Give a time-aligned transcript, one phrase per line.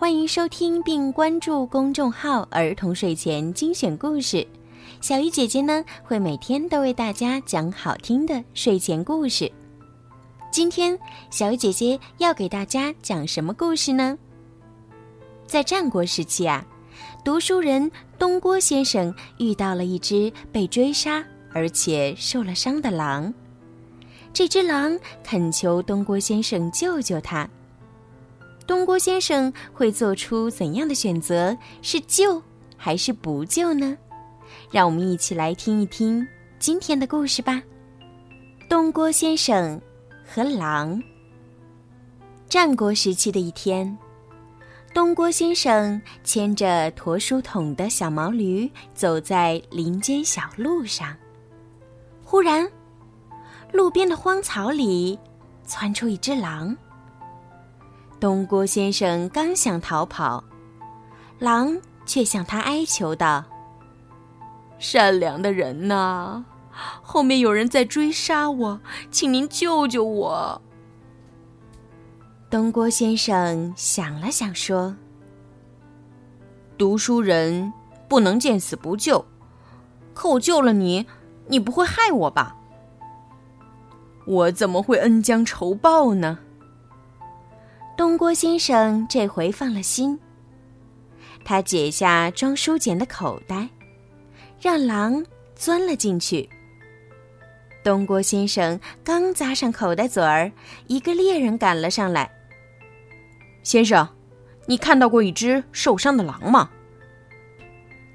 [0.00, 4.46] 欢迎收听并关注公众号“儿童睡前精选故事”。
[5.02, 9.52] 小鱼姐姐呢，会每天都为大家讲好听的睡前故事。
[10.50, 14.16] 今天，小鱼姐姐要给大家讲什么故事呢？
[15.46, 16.64] 在战国时期啊。
[17.22, 21.22] 读书人东郭先生遇到了一只被追杀
[21.52, 23.34] 而且受了伤的狼，
[24.32, 27.46] 这只狼恳求东郭先生救救他。
[28.70, 31.58] 东郭先生会做出怎样的选择？
[31.82, 32.40] 是救
[32.76, 33.98] 还是不救呢？
[34.70, 36.24] 让我们一起来听一听
[36.60, 37.60] 今天的故事吧。
[38.68, 39.80] 东郭先生
[40.24, 41.02] 和狼。
[42.48, 43.98] 战国时期的一天。
[44.94, 51.16] 东郭先生牵着驮书桶的小毛驴走在林间小路上，
[52.22, 52.70] 忽然，
[53.72, 55.18] 路边的荒草里
[55.66, 56.76] 窜出一只狼。
[58.20, 60.44] 东郭先生刚想逃跑，
[61.38, 63.42] 狼却向他哀求道
[64.78, 66.44] ：“善良的人呐，
[67.00, 70.60] 后面有人在追杀我，请您救救我。”
[72.50, 74.94] 东郭先生想了想，说
[76.76, 77.72] ：“读书人
[78.06, 79.24] 不能见死不救，
[80.12, 81.06] 可我救了你，
[81.46, 82.54] 你不会害我吧？
[84.26, 86.40] 我怎么会恩将仇报呢？”
[88.00, 90.18] 东郭先生这回放了心，
[91.44, 93.68] 他解下装书简的口袋，
[94.58, 95.22] 让狼
[95.54, 96.48] 钻了进去。
[97.84, 100.50] 东郭先生刚扎上口袋嘴儿，
[100.86, 102.32] 一个猎人赶了上来。
[103.62, 104.08] 先生，
[104.64, 106.70] 你看到过一只受伤的狼吗？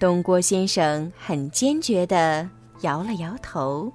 [0.00, 2.48] 东郭先生很坚决的
[2.80, 3.92] 摇了摇头。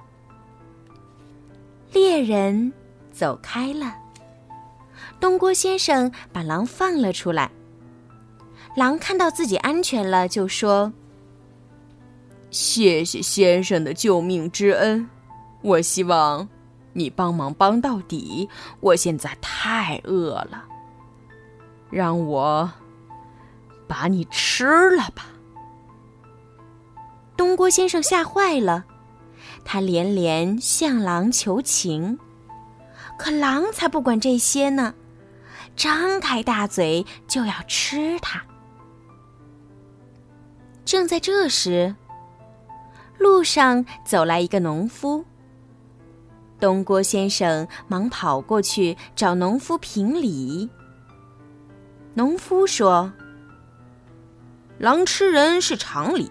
[1.91, 2.71] 猎人
[3.11, 3.95] 走开了。
[5.19, 7.51] 东郭先生把狼放了出来。
[8.75, 10.93] 狼看到自己安全了，就说
[12.51, 15.09] ：“谢谢先生的救命之恩，
[15.61, 16.47] 我希望
[16.93, 18.47] 你帮忙帮到底。
[18.79, 20.65] 我现在太饿了。”
[21.91, 22.71] 让我
[23.87, 25.25] 把你吃了吧！
[27.35, 28.85] 东郭先生吓坏了，
[29.65, 32.19] 他连连向狼求情，
[33.17, 34.93] 可狼才不管这些呢，
[35.79, 38.43] 张开大嘴就要吃它。
[40.83, 41.95] 正在这时，
[43.17, 45.23] 路上走来一个农夫，
[46.59, 50.69] 东郭先生忙跑过去找农夫评理。
[52.13, 53.13] 农夫说
[54.79, 56.29] ：“狼吃人是常理，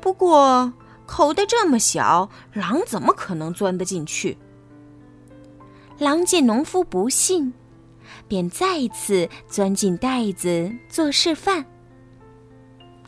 [0.00, 0.72] 不过
[1.06, 4.36] 口袋这么小，狼怎么可能钻得进去？”
[5.96, 7.54] 狼见农夫不信，
[8.28, 11.64] 便再次钻进袋子做示范。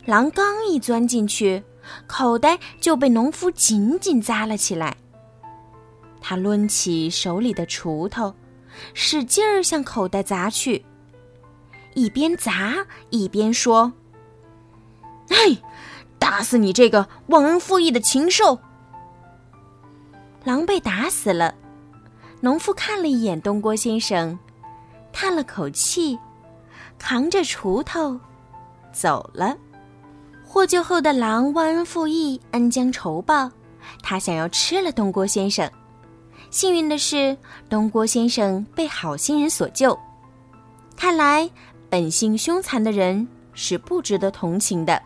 [0.05, 1.63] 狼刚一钻进去，
[2.07, 4.97] 口袋就被农夫紧紧扎了起来。
[6.19, 8.33] 他抡起手里的锄头，
[8.93, 10.85] 使劲儿向口袋砸去。
[11.93, 13.93] 一边砸一边说
[15.29, 15.57] ：“嘿，
[16.17, 18.59] 打死你这个忘恩负义的禽兽！”
[20.43, 21.55] 狼被打死了。
[22.41, 24.37] 农夫看了一眼东郭先生，
[25.13, 26.19] 叹了口气，
[26.99, 28.19] 扛着锄头
[28.91, 29.55] 走了。
[30.43, 33.49] 获救后的狼忘恩负义、恩将仇报，
[34.01, 35.71] 他想要吃了东郭先生。
[36.49, 37.37] 幸运的是，
[37.69, 39.97] 东郭先生被好心人所救。
[40.97, 41.49] 看来。
[41.89, 44.99] 本性凶残的人是不值得同情的，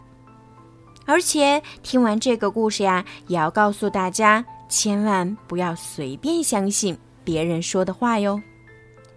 [1.06, 8.42] 而且听完这个故事呀，也要告诉大家，千万不要随便相信别人说的话哟。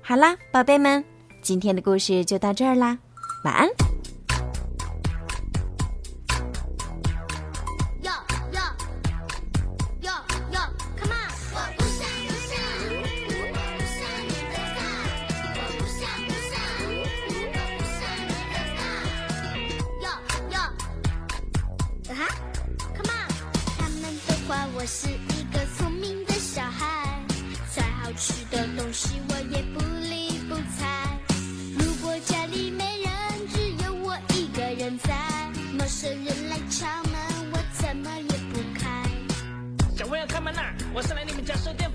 [0.02, 1.04] 好啦宝贝们
[1.42, 2.98] 今天的故事就到这儿啦
[3.44, 3.68] 晚安。
[8.02, 8.10] 哟
[8.52, 8.60] 哟
[10.00, 10.10] 哟
[10.52, 10.60] 哟
[10.98, 11.30] come on.
[11.52, 12.52] 我不上不上
[13.28, 14.78] 我不上你的当
[15.54, 16.52] 我不上不上
[16.90, 18.80] 我不上你的当
[20.02, 20.06] 哟
[20.50, 20.56] 哟
[22.10, 22.22] 啊
[22.96, 23.28] come on.
[23.78, 27.24] 他们都夸我是一个聪明的小孩
[27.72, 29.20] 最好吃的东西
[40.92, 41.89] 我是来你们家收电。